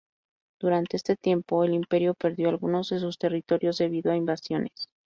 Durante 0.59 0.97
este 0.97 1.15
tiempo, 1.15 1.63
el 1.63 1.75
imperio 1.75 2.15
perdió 2.15 2.49
algunos 2.49 2.89
de 2.89 2.97
sus 2.97 3.19
territorios 3.19 3.77
debido 3.77 4.11
a 4.11 4.17
invasiones. 4.17 4.89